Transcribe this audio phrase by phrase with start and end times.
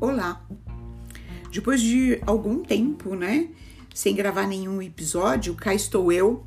[0.00, 0.42] Olá!
[1.52, 3.50] Depois de algum tempo, né,
[3.94, 6.46] sem gravar nenhum episódio, cá estou eu,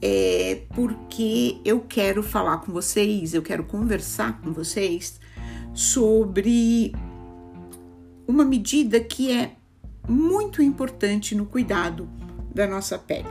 [0.00, 5.20] é porque eu quero falar com vocês, eu quero conversar com vocês
[5.74, 6.94] sobre
[8.26, 9.56] uma medida que é
[10.08, 12.08] muito importante no cuidado
[12.54, 13.28] da nossa pele.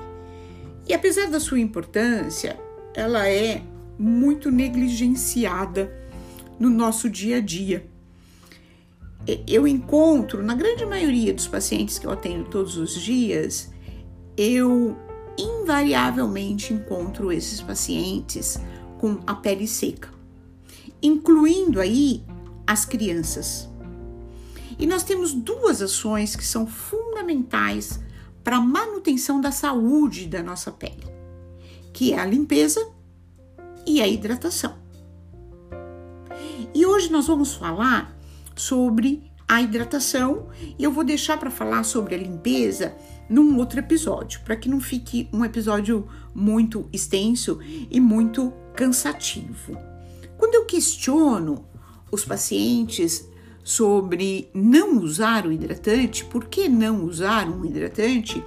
[0.88, 2.60] E apesar da sua importância,
[2.94, 3.64] ela é
[3.98, 5.92] muito negligenciada
[6.60, 7.92] no nosso dia a dia
[9.48, 13.72] eu encontro, na grande maioria dos pacientes que eu atendo todos os dias,
[14.36, 14.98] eu
[15.38, 18.60] invariavelmente encontro esses pacientes
[19.00, 20.10] com a pele seca,
[21.02, 22.24] incluindo aí
[22.68, 23.70] as crianças.
[24.78, 28.00] E nós temos duas ações que são fundamentais
[28.44, 31.08] para a manutenção da saúde da nossa pele,
[31.94, 32.86] que é a limpeza
[33.86, 34.76] e a hidratação.
[36.74, 38.14] E hoje nós vamos falar
[38.56, 40.48] sobre a hidratação
[40.80, 42.96] e eu vou deixar para falar sobre a limpeza
[43.30, 49.78] num outro episódio, para que não fique um episódio muito extenso e muito cansativo.
[50.38, 51.66] Quando eu questiono
[52.12, 53.28] os pacientes
[53.64, 58.44] sobre não usar o hidratante, por que não usar um hidratante,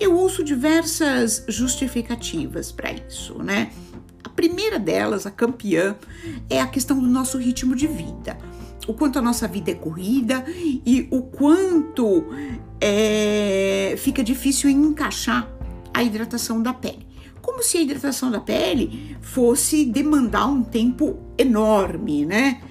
[0.00, 3.70] eu ouço diversas justificativas para isso, né?
[4.24, 5.96] A primeira delas, a campeã,
[6.50, 8.36] é a questão do nosso ritmo de vida
[8.88, 12.24] o quanto a nossa vida é corrida e o quanto
[12.80, 15.46] é, fica difícil encaixar
[15.92, 17.06] a hidratação da pele.
[17.42, 22.62] Como se a hidratação da pele fosse demandar um tempo enorme, né?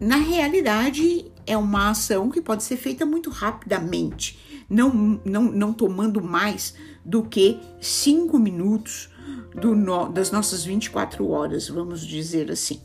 [0.00, 6.22] Na realidade, é uma ação que pode ser feita muito rapidamente, não, não, não tomando
[6.22, 6.74] mais
[7.04, 9.10] do que cinco minutos
[9.54, 12.80] do no, das nossas 24 horas, vamos dizer assim.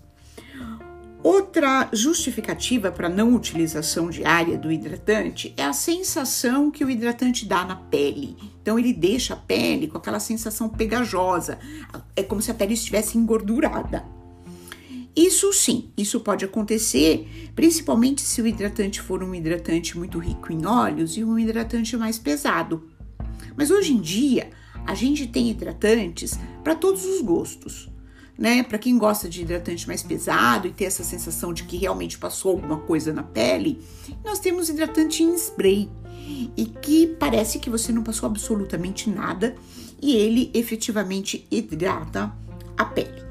[1.24, 7.64] Outra justificativa para não utilização diária do hidratante é a sensação que o hidratante dá
[7.64, 8.36] na pele.
[8.62, 11.58] Então ele deixa a pele com aquela sensação pegajosa,
[12.14, 14.04] é como se a pele estivesse engordurada.
[15.16, 20.66] Isso sim, isso pode acontecer, principalmente se o hidratante for um hidratante muito rico em
[20.66, 22.90] óleos e um hidratante mais pesado.
[23.56, 24.50] Mas hoje em dia,
[24.86, 27.93] a gente tem hidratantes para todos os gostos
[28.38, 28.64] né?
[28.64, 32.52] Para quem gosta de hidratante mais pesado e ter essa sensação de que realmente passou
[32.52, 33.82] alguma coisa na pele,
[34.24, 35.90] nós temos hidratante em spray
[36.58, 39.56] e que parece que você não passou absolutamente nada
[40.02, 42.34] e ele efetivamente hidrata
[42.78, 43.24] a pele.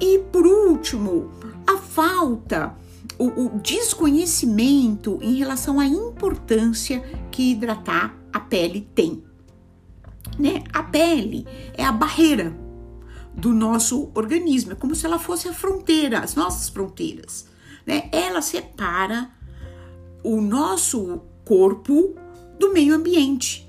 [0.00, 1.30] E por último,
[1.66, 2.74] a falta,
[3.18, 7.00] o, o desconhecimento em relação à importância
[7.30, 9.22] que hidratar a pele tem.
[10.38, 10.62] Né?
[10.72, 12.61] A pele é a barreira
[13.34, 14.72] do nosso organismo.
[14.72, 17.46] É como se ela fosse a fronteira, as nossas fronteiras.
[17.86, 18.08] Né?
[18.12, 19.30] Ela separa
[20.22, 22.14] o nosso corpo
[22.58, 23.68] do meio ambiente.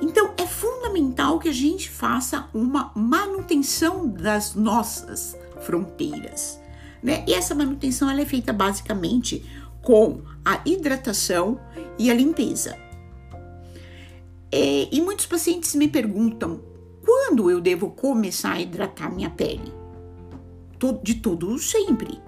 [0.00, 6.60] Então é fundamental que a gente faça uma manutenção das nossas fronteiras.
[7.02, 7.24] Né?
[7.26, 9.44] E essa manutenção ela é feita basicamente
[9.80, 11.60] com a hidratação
[11.98, 12.76] e a limpeza.
[14.50, 16.60] É, e muitos pacientes me perguntam
[17.32, 19.72] quando eu devo começar a hidratar minha pele?
[21.02, 22.20] De todo sempre.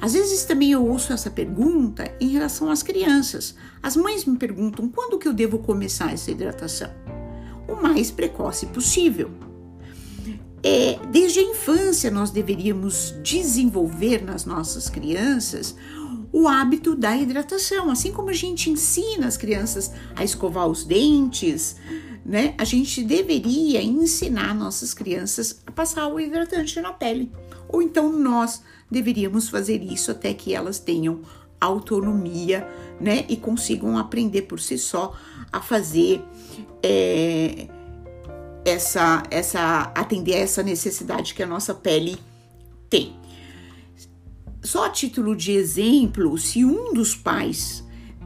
[0.00, 3.54] Às vezes também eu ouço essa pergunta em relação às crianças.
[3.80, 6.90] As mães me perguntam quando que eu devo começar essa hidratação?
[7.68, 9.30] O mais precoce possível.
[10.60, 15.76] É, desde a infância nós deveríamos desenvolver nas nossas crianças
[16.32, 21.76] o hábito da hidratação, assim como a gente ensina as crianças a escovar os dentes,
[22.24, 22.54] né?
[22.56, 27.30] A gente deveria ensinar nossas crianças a passar o hidratante na pele.
[27.68, 31.20] Ou então nós deveríamos fazer isso até que elas tenham
[31.60, 32.66] autonomia,
[33.00, 33.24] né?
[33.28, 35.14] E consigam aprender por si só
[35.52, 36.22] a fazer
[36.82, 37.68] é,
[38.64, 42.16] essa, essa, atender a essa necessidade que a nossa pele
[42.88, 43.14] tem.
[44.62, 47.83] Só a título de exemplo, se um dos pais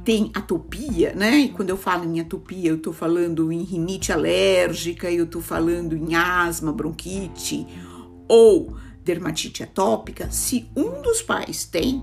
[0.09, 1.37] tem atopia, né?
[1.37, 5.95] E quando eu falo em atopia, eu estou falando em rinite alérgica, eu estou falando
[5.95, 7.67] em asma, bronquite
[8.27, 8.75] ou
[9.05, 10.31] dermatite atópica.
[10.31, 12.03] Se um dos pais tem,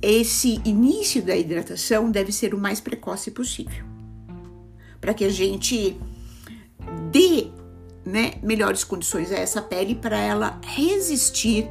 [0.00, 3.84] esse início da hidratação deve ser o mais precoce possível,
[4.98, 6.00] para que a gente
[7.12, 7.48] dê
[8.06, 11.68] né, melhores condições a essa pele para ela resistir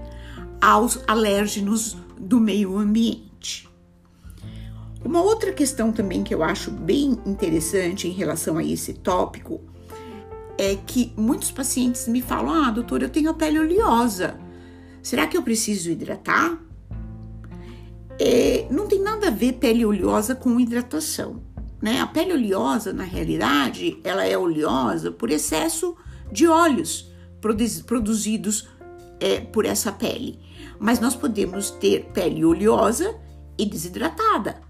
[0.62, 3.67] aos alérgenos do meio ambiente.
[5.08, 9.62] Uma outra questão também que eu acho bem interessante em relação a esse tópico
[10.58, 14.38] é que muitos pacientes me falam: Ah, doutor, eu tenho a pele oleosa.
[15.02, 16.68] Será que eu preciso hidratar?
[18.20, 21.42] é, não tem nada a ver pele oleosa com hidratação.
[21.82, 22.02] Né?
[22.02, 25.96] A pele oleosa, na realidade, ela é oleosa por excesso
[26.32, 27.12] de óleos
[27.86, 28.68] produzidos
[29.20, 30.40] é, por essa pele.
[30.80, 33.16] Mas nós podemos ter pele oleosa
[33.58, 34.67] e desidratada.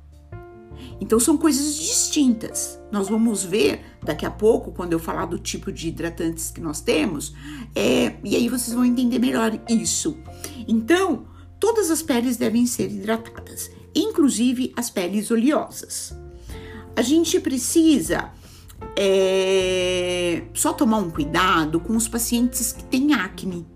[1.00, 2.80] Então são coisas distintas.
[2.92, 6.82] Nós vamos ver daqui a pouco, quando eu falar do tipo de hidratantes que nós
[6.82, 7.34] temos,
[7.76, 10.18] é, e aí vocês vão entender melhor isso.
[10.68, 11.28] Então,
[11.60, 16.16] todas as peles devem ser hidratadas, inclusive as peles oleosas.
[16.96, 18.32] A gente precisa
[18.96, 23.68] é, só tomar um cuidado com os pacientes que têm acne,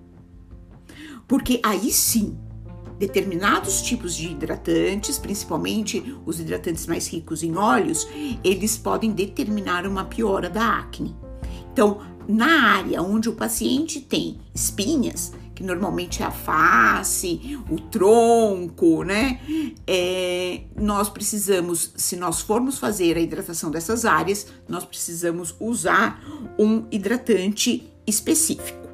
[1.27, 2.37] porque aí sim
[3.01, 8.07] determinados tipos de hidratantes, principalmente os hidratantes mais ricos em óleos,
[8.43, 11.15] eles podem determinar uma piora da acne.
[11.73, 19.03] Então, na área onde o paciente tem espinhas, que normalmente é a face, o tronco,
[19.03, 19.41] né?
[19.87, 26.21] É, nós precisamos, se nós formos fazer a hidratação dessas áreas, nós precisamos usar
[26.59, 28.87] um hidratante específico.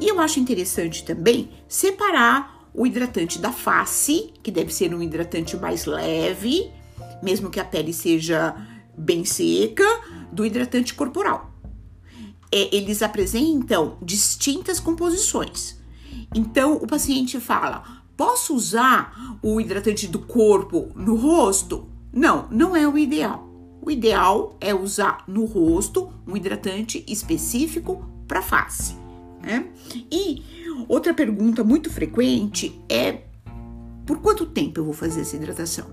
[0.00, 5.56] E eu acho interessante também separar o hidratante da face, que deve ser um hidratante
[5.56, 6.70] mais leve,
[7.22, 8.54] mesmo que a pele seja
[8.96, 9.84] bem seca,
[10.32, 11.50] do hidratante corporal.
[12.50, 15.80] É, eles apresentam distintas composições.
[16.34, 21.88] Então, o paciente fala: posso usar o hidratante do corpo no rosto?
[22.12, 23.48] Não, não é o ideal.
[23.80, 29.01] O ideal é usar no rosto um hidratante específico para face.
[29.42, 29.66] Né?
[30.10, 30.42] E
[30.88, 33.20] Outra pergunta muito frequente é:
[34.06, 35.86] por quanto tempo eu vou fazer essa hidratação?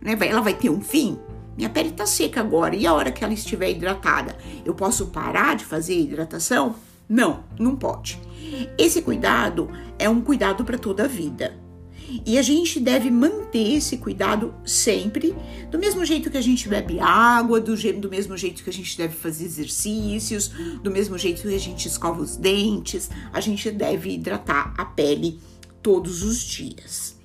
[0.00, 0.16] Né?
[0.20, 1.18] Ela vai ter um fim?
[1.56, 5.56] Minha pele está seca agora e a hora que ela estiver hidratada, eu posso parar
[5.56, 6.74] de fazer hidratação?
[7.08, 8.20] Não, não pode.
[8.76, 11.56] Esse cuidado é um cuidado para toda a vida.
[12.24, 15.34] E a gente deve manter esse cuidado sempre,
[15.70, 18.96] do mesmo jeito que a gente bebe água, do, do mesmo jeito que a gente
[18.96, 20.48] deve fazer exercícios,
[20.82, 25.40] do mesmo jeito que a gente escova os dentes, a gente deve hidratar a pele
[25.82, 27.16] todos os dias.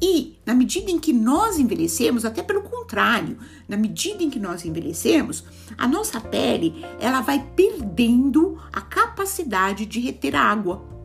[0.00, 3.38] E na medida em que nós envelhecemos, até pelo contrário,
[3.68, 5.44] na medida em que nós envelhecemos,
[5.76, 10.97] a nossa pele ela vai perdendo a capacidade de reter água.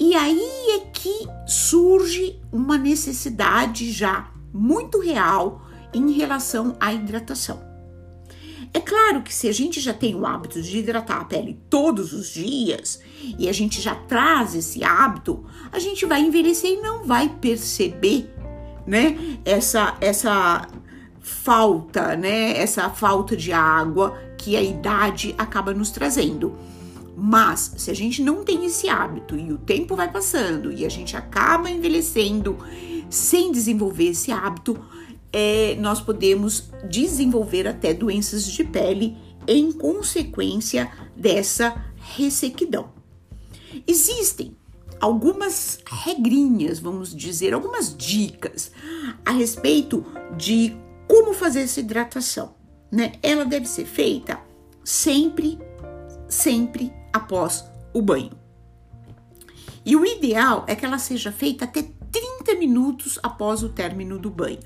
[0.00, 5.60] E aí é que surge uma necessidade já muito real
[5.92, 7.60] em relação à hidratação.
[8.72, 12.14] É claro que se a gente já tem o hábito de hidratar a pele todos
[12.14, 13.00] os dias
[13.38, 18.32] e a gente já traz esse hábito, a gente vai envelhecer e não vai perceber,
[18.86, 20.66] né, essa essa
[21.20, 26.56] falta, né, essa falta de água que a idade acaba nos trazendo.
[27.22, 30.88] Mas se a gente não tem esse hábito e o tempo vai passando e a
[30.88, 32.56] gente acaba envelhecendo
[33.10, 34.82] sem desenvolver esse hábito,
[35.30, 42.90] é, nós podemos desenvolver até doenças de pele em consequência dessa ressequidão.
[43.86, 44.56] Existem
[44.98, 48.72] algumas regrinhas, vamos dizer, algumas dicas
[49.26, 50.06] a respeito
[50.38, 50.74] de
[51.06, 52.54] como fazer essa hidratação.
[52.90, 53.12] Né?
[53.22, 54.40] Ela deve ser feita
[54.82, 55.58] sempre,
[56.26, 58.32] sempre após o banho.
[59.84, 64.30] E o ideal é que ela seja feita até 30 minutos após o término do
[64.30, 64.60] banho.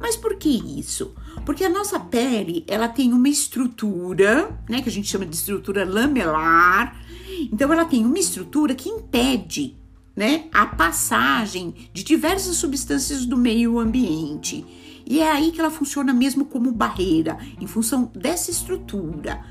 [0.00, 0.48] Mas por que
[0.78, 1.14] isso?
[1.44, 5.84] Porque a nossa pele, ela tem uma estrutura, né, que a gente chama de estrutura
[5.84, 6.96] lamelar.
[7.52, 9.76] Então ela tem uma estrutura que impede,
[10.16, 14.64] né, a passagem de diversas substâncias do meio ambiente.
[15.04, 19.44] E é aí que ela funciona mesmo como barreira, em função dessa estrutura.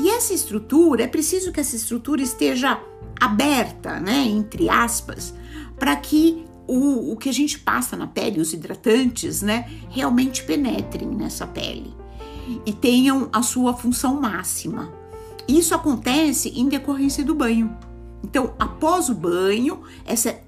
[0.00, 2.82] E essa estrutura, é preciso que essa estrutura esteja
[3.20, 5.34] aberta, né, entre aspas,
[5.78, 11.08] para que o, o que a gente passa na pele, os hidratantes, né, realmente penetrem
[11.08, 11.92] nessa pele
[12.64, 14.90] e tenham a sua função máxima.
[15.46, 17.76] Isso acontece em decorrência do banho.
[18.24, 20.40] Então, após o banho, essa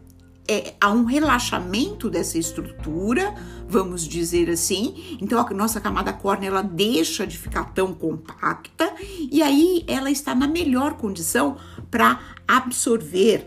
[0.52, 3.34] é, há um relaxamento dessa estrutura,
[3.66, 5.18] vamos dizer assim.
[5.20, 10.34] Então a nossa camada córnea ela deixa de ficar tão compacta e aí ela está
[10.34, 11.56] na melhor condição
[11.90, 13.46] para absorver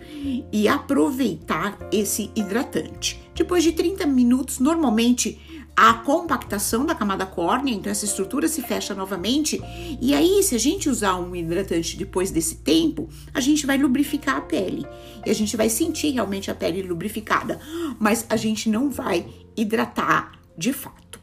[0.51, 3.21] e aproveitar esse hidratante.
[3.35, 5.39] Depois de 30 minutos, normalmente
[5.75, 9.61] a compactação da camada córnea, então essa estrutura se fecha novamente.
[10.01, 14.37] E aí, se a gente usar um hidratante depois desse tempo, a gente vai lubrificar
[14.37, 14.85] a pele
[15.25, 17.59] e a gente vai sentir realmente a pele lubrificada,
[17.99, 19.27] mas a gente não vai
[19.57, 21.19] hidratar de fato.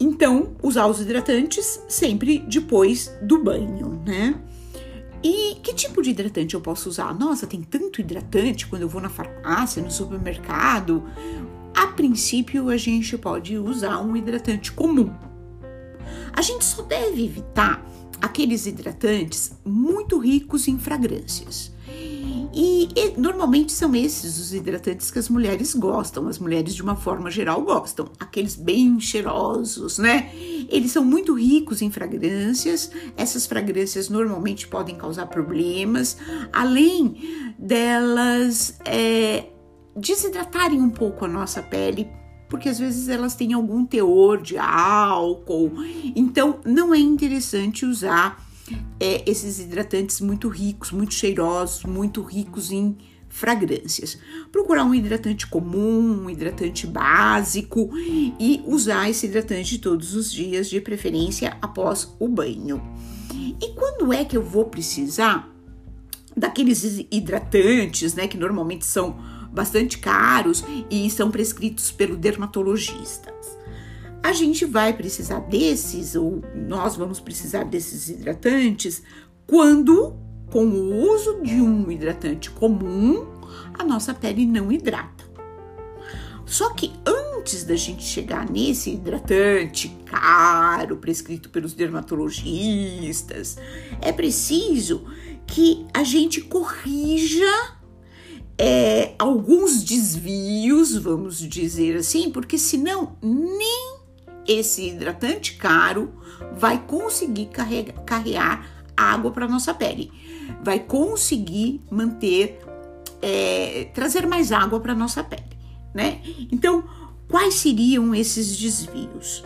[0.00, 4.40] Então, usar os hidratantes sempre depois do banho, né?
[5.22, 7.12] E que tipo de hidratante eu posso usar?
[7.18, 11.02] Nossa, tem tanto hidratante quando eu vou na farmácia, no supermercado.
[11.76, 15.12] A princípio, a gente pode usar um hidratante comum.
[16.32, 17.84] A gente só deve evitar
[18.20, 21.70] aqueles hidratantes muito ricos em fragrâncias.
[22.54, 26.96] E, e, normalmente são esses os hidratantes que as mulheres gostam, as mulheres de uma
[26.96, 30.30] forma geral gostam, aqueles bem cheirosos, né?
[30.70, 36.16] Eles são muito ricos em fragrâncias, essas fragrâncias normalmente podem causar problemas,
[36.50, 39.44] além delas é,
[39.96, 42.08] desidratarem um pouco a nossa pele
[42.48, 45.72] porque às vezes elas têm algum teor de álcool,
[46.14, 48.44] então não é interessante usar
[49.00, 52.96] é, esses hidratantes muito ricos, muito cheirosos, muito ricos em
[53.28, 54.18] fragrâncias.
[54.50, 60.80] Procurar um hidratante comum, um hidratante básico e usar esse hidratante todos os dias, de
[60.80, 62.82] preferência após o banho.
[63.60, 65.52] E quando é que eu vou precisar
[66.36, 69.16] daqueles hidratantes, né, que normalmente são
[69.56, 73.34] bastante caros e são prescritos pelo dermatologista?
[74.26, 79.00] a gente vai precisar desses, ou nós vamos precisar desses hidratantes,
[79.46, 80.16] quando,
[80.50, 83.24] com o uso de um hidratante comum,
[83.78, 85.24] a nossa pele não hidrata.
[86.44, 93.56] Só que antes da gente chegar nesse hidratante caro, prescrito pelos dermatologistas,
[94.02, 95.04] é preciso
[95.46, 97.75] que a gente corrija
[98.58, 103.96] é, alguns desvios, vamos dizer assim, porque senão nem
[104.46, 106.14] esse hidratante caro
[106.56, 110.10] vai conseguir carregar, carrear água para nossa pele,
[110.62, 112.60] vai conseguir manter,
[113.20, 115.56] é, trazer mais água para nossa pele,
[115.94, 116.22] né?
[116.50, 116.84] Então,
[117.28, 119.44] quais seriam esses desvios?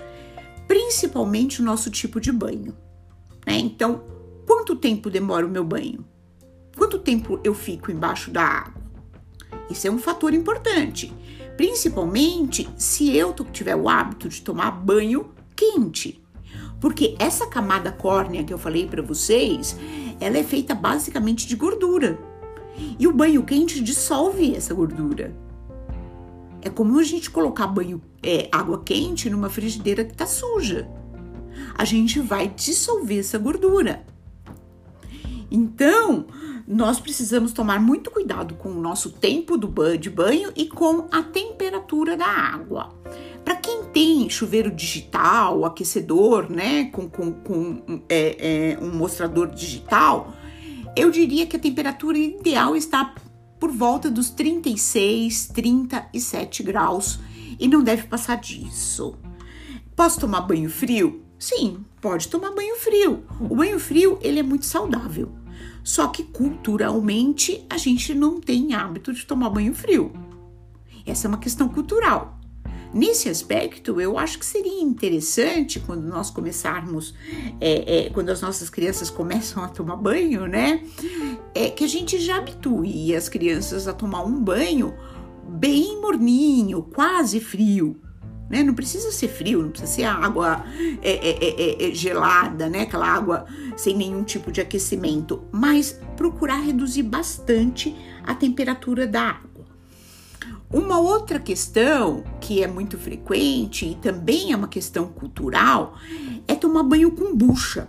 [0.69, 2.77] Principalmente o nosso tipo de banho,
[3.45, 3.59] né?
[3.59, 4.05] Então,
[4.47, 6.05] quanto tempo demora o meu banho?
[6.77, 8.80] Quanto tempo eu fico embaixo da água?
[9.71, 11.13] Isso é um fator importante
[11.61, 16.25] principalmente se eu tiver o hábito de tomar banho quente.
[16.81, 19.77] Porque essa camada córnea que eu falei para vocês,
[20.19, 22.19] ela é feita basicamente de gordura.
[22.99, 25.37] E o banho quente dissolve essa gordura.
[26.63, 30.89] É como a gente colocar banho, é, água quente numa frigideira que está suja.
[31.77, 34.03] A gente vai dissolver essa gordura.
[35.51, 36.25] Então,
[36.71, 41.09] nós precisamos tomar muito cuidado com o nosso tempo do banho, de banho e com
[41.11, 42.95] a temperatura da água.
[43.45, 50.33] Para quem tem chuveiro digital, aquecedor, né, com, com, com é, é, um mostrador digital,
[50.95, 53.17] eu diria que a temperatura ideal está
[53.59, 57.19] por volta dos 36, 37 graus
[57.59, 59.19] e não deve passar disso.
[59.97, 61.25] Posso tomar banho frio?
[61.37, 63.25] Sim, pode tomar banho frio.
[63.41, 65.40] O banho frio ele é muito saudável.
[65.83, 70.13] Só que culturalmente a gente não tem hábito de tomar banho frio.
[71.07, 72.39] Essa é uma questão cultural.
[72.93, 77.15] Nesse aspecto, eu acho que seria interessante quando nós começarmos,
[77.61, 80.83] é, é, quando as nossas crianças começam a tomar banho, né?
[81.55, 84.93] É que a gente já habitue as crianças a tomar um banho
[85.49, 88.01] bem morninho, quase frio
[88.51, 88.65] né?
[88.65, 90.65] Não precisa ser frio, não precisa ser água
[91.01, 92.83] é é, é, é, é, gelada, né?
[92.83, 99.51] Aquela água sem nenhum tipo de aquecimento, mas procurar reduzir bastante a temperatura da água.
[100.73, 105.97] Uma outra questão que é muito frequente e também é uma questão cultural
[106.47, 107.89] é tomar banho com bucha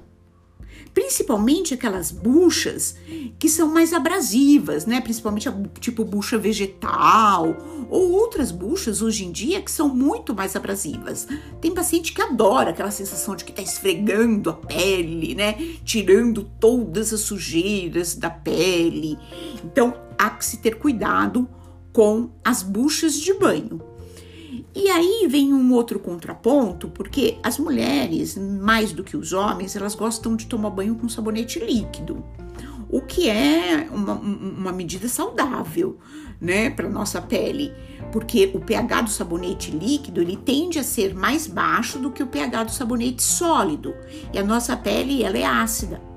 [0.93, 2.95] principalmente aquelas buchas
[3.39, 5.00] que são mais abrasivas, né?
[5.01, 7.55] Principalmente a, tipo bucha vegetal
[7.89, 11.27] ou outras buchas hoje em dia que são muito mais abrasivas.
[11.60, 15.53] Tem paciente que adora aquela sensação de que tá esfregando a pele, né?
[15.83, 19.17] Tirando todas as sujeiras da pele.
[19.63, 21.48] Então, há que se ter cuidado
[21.93, 23.90] com as buchas de banho.
[24.75, 29.96] E aí vem um outro contraponto, porque as mulheres, mais do que os homens, elas
[29.96, 32.24] gostam de tomar banho com sabonete líquido,
[32.89, 35.98] o que é uma, uma medida saudável,
[36.39, 37.72] né, para nossa pele,
[38.12, 42.27] porque o pH do sabonete líquido ele tende a ser mais baixo do que o
[42.27, 43.93] pH do sabonete sólido,
[44.34, 46.10] e a nossa pele ela é ácida.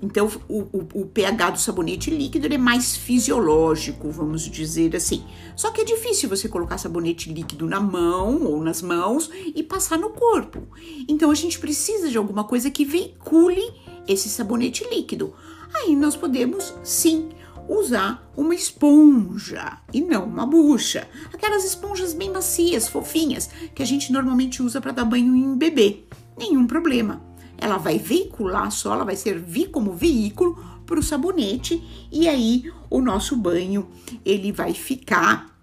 [0.00, 5.24] Então, o, o, o, pH do sabonete líquido é mais fisiológico, vamos dizer assim.
[5.54, 9.98] Só que é difícil você colocar sabonete líquido na mão ou nas mãos e passar
[9.98, 10.62] no corpo.
[11.08, 13.62] Então, a gente precisa de alguma coisa que veicule
[14.06, 15.32] esse sabonete líquido.
[15.74, 17.30] Aí nós podemos, sim,
[17.66, 21.08] usar uma esponja e não uma bucha.
[21.32, 26.04] Aquelas esponjas bem macias, fofinhas, que a gente normalmente usa para dar banho em bebê.
[26.38, 27.25] Nenhum problema
[27.58, 31.82] ela vai veicular só, ela vai servir como veículo para o sabonete
[32.12, 33.88] e aí o nosso banho
[34.24, 35.56] ele vai ficar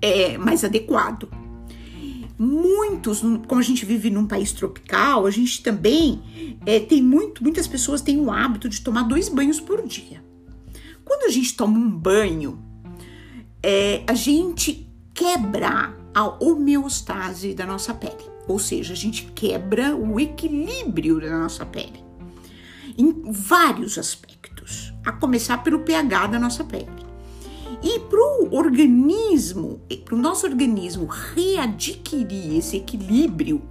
[0.00, 1.28] é, mais adequado.
[2.38, 6.22] Muitos, como a gente vive num país tropical, a gente também
[6.64, 10.22] é, tem muito, muitas pessoas têm o hábito de tomar dois banhos por dia.
[11.04, 12.62] Quando a gente toma um banho,
[13.60, 20.18] é, a gente quebra a homeostase da nossa pele, ou seja, a gente quebra o
[20.18, 22.08] equilíbrio da nossa pele
[22.98, 26.88] em vários aspectos, a começar pelo pH da nossa pele.
[27.80, 33.62] E para o organismo, para o nosso organismo readquirir esse equilíbrio,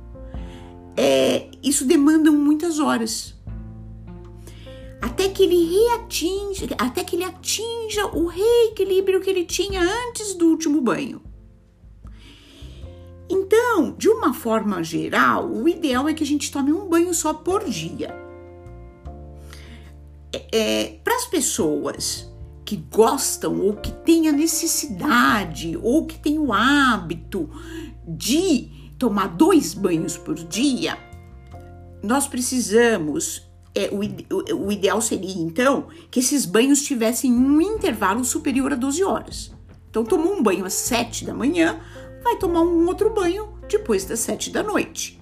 [0.95, 3.35] é, isso demanda muitas horas.
[5.01, 10.47] Até que ele reatinja, até que ele atinja o reequilíbrio que ele tinha antes do
[10.47, 11.21] último banho.
[13.29, 17.33] Então, de uma forma geral, o ideal é que a gente tome um banho só
[17.33, 18.15] por dia.
[20.31, 22.31] É, é para as pessoas
[22.67, 27.49] que gostam ou que têm a necessidade ou que têm o hábito
[28.05, 28.69] de
[28.99, 30.97] tomar dois banhos por dia,
[32.03, 33.45] nós precisamos.
[33.73, 39.03] É, o, o, ideal seria então que esses banhos tivessem um intervalo superior a 12
[39.03, 39.51] horas.
[39.89, 41.79] Então, tomou um banho às 7 da manhã,
[42.27, 45.17] vai tomar um outro banho depois das 7 da noite.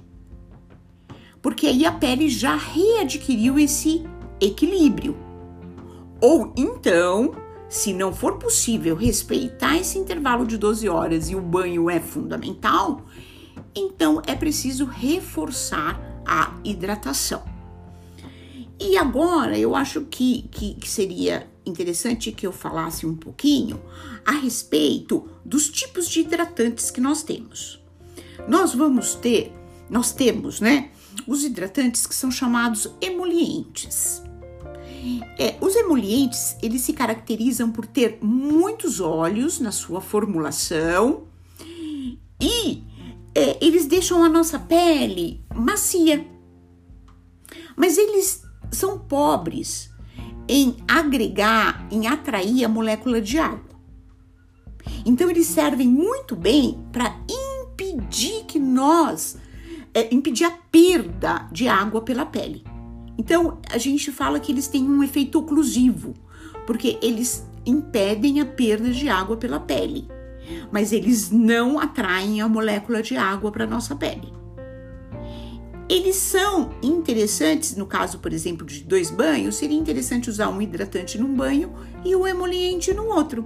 [1.39, 4.03] Porque aí a pele já readquiriu esse
[4.41, 5.15] equilíbrio.
[6.19, 7.35] Ou então,
[7.69, 13.01] se não for possível respeitar esse intervalo de 12 horas e o banho é fundamental,
[13.75, 17.43] então é preciso reforçar a hidratação.
[18.79, 23.81] E agora eu acho que, que, que, seria interessante que eu falasse um pouquinho
[24.25, 27.81] a respeito dos tipos de hidratantes que nós temos.
[28.47, 29.51] Nós vamos ter,
[29.89, 30.91] nós temos, né,
[31.27, 34.21] os hidratantes que são chamados emolientes.
[35.37, 41.27] É, os emolientes, eles se caracterizam por ter muitos óleos na sua formulação
[42.41, 42.83] e
[43.35, 46.25] é, eles deixam a nossa pele macia.
[47.75, 49.89] Mas eles são pobres
[50.47, 53.75] em agregar, em atrair a molécula de água.
[55.05, 59.37] Então eles servem muito bem para impedir que nós,
[59.93, 62.63] é, impedir a perda de água pela pele.
[63.17, 66.13] Então, a gente fala que eles têm um efeito oclusivo,
[66.67, 70.07] porque eles impedem a perda de água pela pele,
[70.71, 74.34] mas eles não atraem a molécula de água para nossa pele.
[75.87, 81.17] Eles são interessantes, no caso, por exemplo, de dois banhos, seria interessante usar um hidratante
[81.19, 81.71] num banho
[82.03, 83.45] e um emoliente no outro.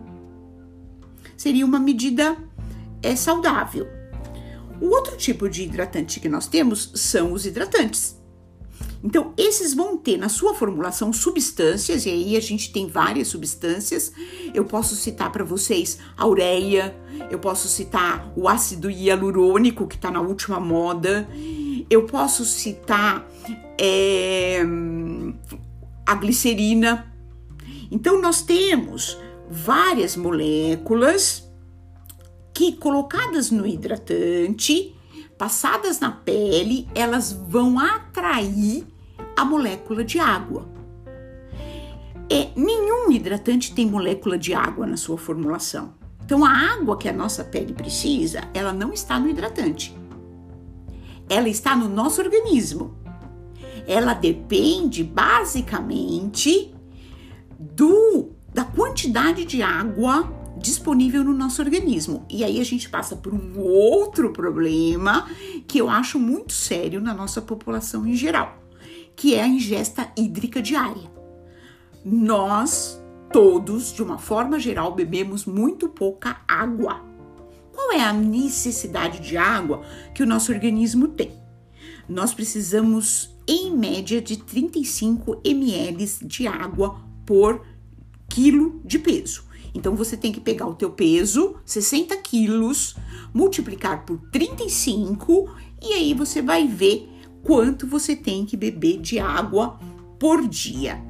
[1.35, 2.37] Seria uma medida
[3.03, 3.87] é, saudável.
[4.81, 8.17] O outro tipo de hidratante que nós temos são os hidratantes.
[9.03, 14.11] Então, esses vão ter na sua formulação substâncias, e aí a gente tem várias substâncias.
[14.53, 16.95] Eu posso citar para vocês a ureia,
[17.31, 21.29] eu posso citar o ácido hialurônico, que está na última moda,
[21.89, 23.25] eu posso citar
[23.79, 24.61] é,
[26.05, 27.11] a glicerina.
[27.91, 29.17] Então, nós temos
[29.49, 31.49] várias moléculas
[32.53, 34.95] que, colocadas no hidratante,
[35.37, 38.85] passadas na pele, elas vão atrair
[39.35, 40.67] a molécula de água.
[42.29, 45.95] É, nenhum hidratante tem molécula de água na sua formulação.
[46.23, 49.98] Então, a água que a nossa pele precisa, ela não está no hidratante.
[51.29, 52.97] Ela está no nosso organismo.
[53.87, 56.73] Ela depende basicamente
[57.59, 62.25] do da quantidade de água disponível no nosso organismo.
[62.29, 65.27] E aí a gente passa por um outro problema
[65.67, 68.57] que eu acho muito sério na nossa população em geral,
[69.15, 71.09] que é a ingesta hídrica diária.
[72.03, 77.08] Nós todos, de uma forma geral, bebemos muito pouca água.
[77.79, 81.31] Qual é a necessidade de água que o nosso organismo tem?
[82.09, 87.65] Nós precisamos, em média, de 35 ml de água por
[88.29, 89.45] quilo de peso.
[89.73, 92.97] Então você tem que pegar o teu peso, 60 quilos,
[93.33, 95.49] multiplicar por 35
[95.81, 97.09] e aí você vai ver
[97.41, 99.79] quanto você tem que beber de água
[100.19, 101.01] por dia.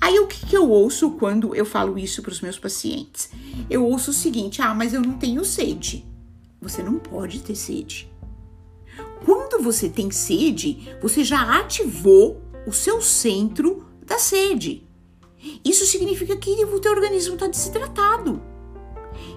[0.00, 3.28] Aí o que, que eu ouço quando eu falo isso para os meus pacientes?
[3.68, 6.04] Eu ouço o seguinte: ah, mas eu não tenho sede.
[6.60, 8.10] Você não pode ter sede.
[9.24, 14.86] Quando você tem sede, você já ativou o seu centro da sede.
[15.64, 18.42] Isso significa que o teu organismo está desidratado.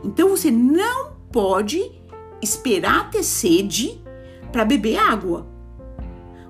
[0.04, 1.92] Então você não pode
[2.42, 4.02] esperar ter sede
[4.52, 5.48] para beber água.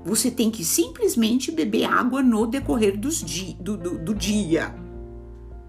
[0.04, 4.76] Você tem que simplesmente beber água no decorrer dos di do, do, do dia,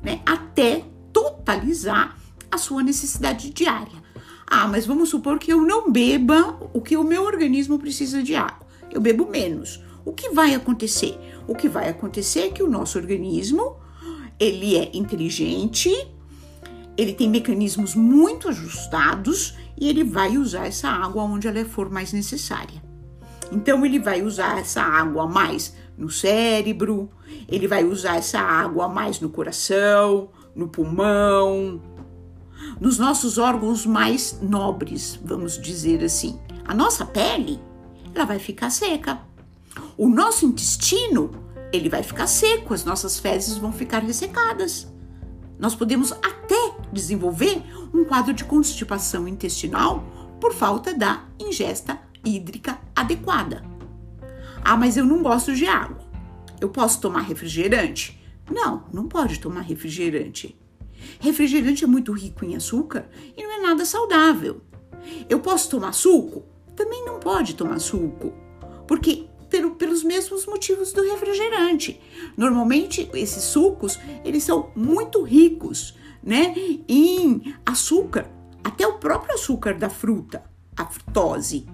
[0.03, 0.21] né?
[0.27, 2.19] Até totalizar
[2.51, 4.05] a sua necessidade diária.
[4.47, 8.35] Ah, mas vamos supor que eu não beba o que o meu organismo precisa de
[8.35, 8.67] água.
[8.91, 9.83] Eu bebo menos.
[10.05, 11.19] O que vai acontecer?
[11.49, 13.77] O que vai acontecer é que o nosso organismo,
[14.39, 15.91] ele é inteligente,
[16.97, 22.13] ele tem mecanismos muito ajustados e ele vai usar essa água onde ela for mais
[22.13, 22.83] necessária.
[23.51, 27.11] Então ele vai usar essa água mais no cérebro,
[27.49, 31.81] ele vai usar essa água mais no coração, no pulmão,
[32.81, 36.39] nos nossos órgãos mais nobres, vamos dizer assim.
[36.65, 37.61] A nossa pele,
[38.15, 39.21] ela vai ficar seca.
[39.97, 41.31] O nosso intestino,
[41.73, 44.93] ele vai ficar seco, as nossas fezes vão ficar ressecadas.
[45.59, 47.63] Nós podemos até desenvolver
[47.93, 50.05] um quadro de constipação intestinal
[50.41, 53.65] por falta da ingesta hídrica adequada.
[54.63, 55.99] Ah, mas eu não gosto de água.
[56.61, 58.24] Eu posso tomar refrigerante?
[58.51, 60.57] Não, não pode tomar refrigerante.
[61.21, 64.61] Refrigerante é muito rico em açúcar e não é nada saudável.
[65.29, 66.45] Eu posso tomar suco?
[66.75, 68.33] Também não pode tomar suco,
[68.87, 72.01] porque pelo, pelos mesmos motivos do refrigerante.
[72.37, 76.55] Normalmente esses sucos eles são muito ricos, né,
[76.89, 78.31] em açúcar,
[78.65, 80.43] até o próprio açúcar da fruta,
[80.77, 81.67] a frutose.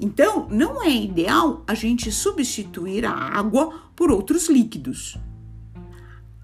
[0.00, 5.18] Então, não é ideal a gente substituir a água por outros líquidos.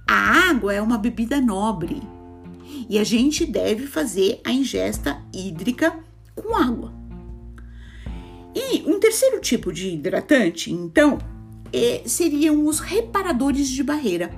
[0.06, 2.02] A água é uma bebida nobre
[2.88, 5.98] e a gente deve fazer a ingesta hídrica
[6.34, 6.92] com água.
[8.54, 11.18] E um terceiro tipo de hidratante, então,
[11.72, 14.30] é, seriam os reparadores de barreira.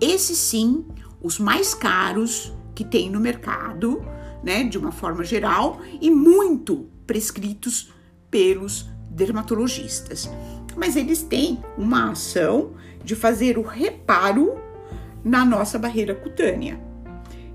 [0.00, 0.86] Esses sim,
[1.20, 4.00] os mais caros que tem no mercado,
[4.44, 7.92] né, de uma forma geral, e muito prescritos
[8.30, 10.30] pelos dermatologistas.
[10.76, 14.60] Mas eles têm uma ação de fazer o reparo
[15.28, 16.80] na nossa barreira cutânea.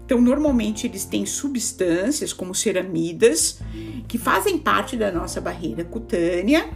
[0.05, 3.59] Então, normalmente eles têm substâncias como ceramidas
[4.07, 6.69] que fazem parte da nossa barreira cutânea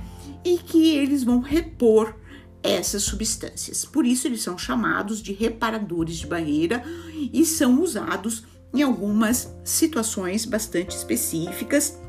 [0.43, 2.15] e que eles vão repor
[2.63, 3.85] essas substâncias.
[3.85, 6.83] Por isso eles são chamados de reparadores de barreira
[7.31, 11.99] e são usados em algumas situações bastante específicas.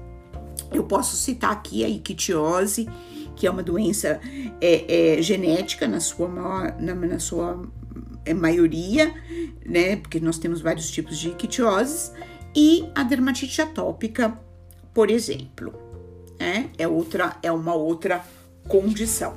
[0.72, 2.88] Eu posso citar aqui a ictiose,
[3.36, 4.20] que é uma doença
[4.60, 6.28] é, é, genética na sua,
[6.80, 7.68] na, na sua
[8.34, 9.14] maioria,
[9.64, 9.96] né?
[9.96, 12.12] Porque nós temos vários tipos de ictioses,
[12.54, 14.38] e a dermatite atópica,
[14.92, 15.72] por exemplo,
[16.38, 16.70] né?
[16.78, 18.24] é outra, é uma outra
[18.66, 19.36] condição.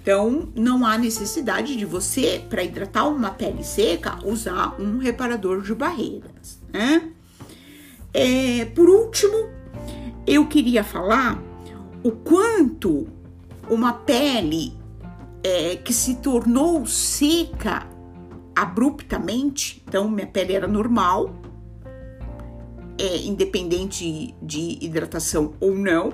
[0.00, 5.74] Então, não há necessidade de você, para hidratar uma pele seca, usar um reparador de
[5.74, 7.10] barreiras, né?
[8.14, 9.50] É, por último,
[10.26, 11.42] eu queria falar
[12.02, 13.06] o quanto
[13.68, 14.72] uma pele
[15.42, 17.86] é, que se tornou seca
[18.58, 21.32] abruptamente, então minha pele era normal,
[22.98, 26.12] é, independente de hidratação ou não,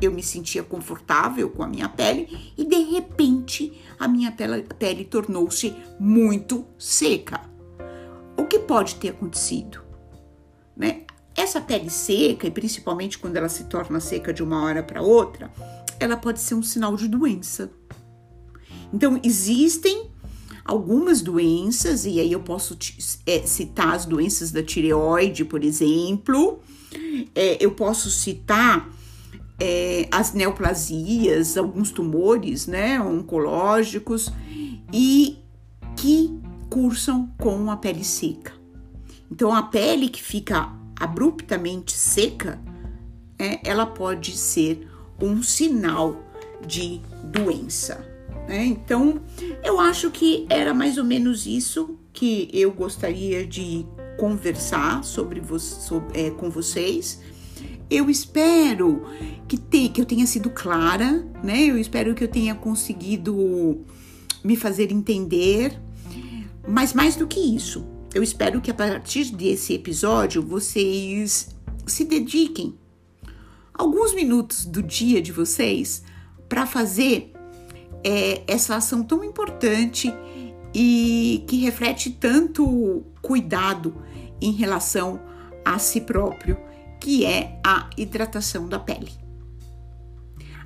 [0.00, 5.04] eu me sentia confortável com a minha pele e de repente a minha pele, pele
[5.04, 7.42] tornou-se muito seca.
[8.34, 9.82] O que pode ter acontecido?
[10.74, 11.02] Né?
[11.36, 15.52] Essa pele seca, e principalmente quando ela se torna seca de uma hora para outra,
[16.00, 17.70] ela pode ser um sinal de doença.
[18.90, 20.10] Então, existem
[20.68, 22.76] algumas doenças, e aí eu posso
[23.26, 26.60] é, citar as doenças da tireoide, por exemplo,
[27.34, 28.86] é, eu posso citar
[29.58, 34.30] é, as neoplasias, alguns tumores, né, oncológicos,
[34.92, 35.38] e
[35.96, 38.52] que cursam com a pele seca.
[39.32, 42.60] Então, a pele que fica abruptamente seca,
[43.38, 44.86] é, ela pode ser
[45.20, 46.22] um sinal
[46.66, 48.06] de doença.
[48.48, 48.64] Né?
[48.64, 49.20] Então,
[49.62, 55.58] eu acho que era mais ou menos isso que eu gostaria de conversar sobre, vo
[55.58, 57.20] sobre é, com vocês.
[57.90, 59.02] Eu espero
[59.46, 61.64] que, te, que eu tenha sido clara, né?
[61.64, 63.84] Eu espero que eu tenha conseguido
[64.42, 65.78] me fazer entender.
[66.66, 67.84] Mas mais do que isso,
[68.14, 71.54] eu espero que a partir desse episódio vocês
[71.86, 72.74] se dediquem
[73.72, 76.02] alguns minutos do dia de vocês
[76.48, 77.32] para fazer
[78.04, 80.12] é, essa ação tão importante
[80.74, 83.94] e que reflete tanto cuidado
[84.40, 85.20] em relação
[85.64, 86.56] a si próprio,
[87.00, 89.12] que é a hidratação da pele.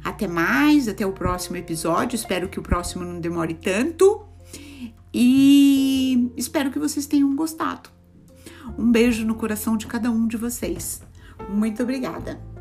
[0.05, 2.16] Até mais, até o próximo episódio.
[2.16, 4.27] Espero que o próximo não demore tanto
[5.14, 7.90] e espero que vocês tenham gostado.
[8.79, 11.03] Um beijo no coração de cada um de vocês.
[11.49, 12.52] Muito obrigada.